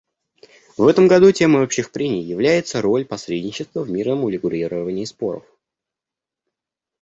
В 0.77 0.87
этом 0.87 1.07
году 1.07 1.31
темой 1.31 1.61
общих 1.63 1.91
прений 1.91 2.23
является 2.23 2.81
«Роль 2.81 3.05
посредничества 3.05 3.83
в 3.83 3.91
мирном 3.91 4.23
урегулировании 4.23 5.05
споров». 5.05 5.43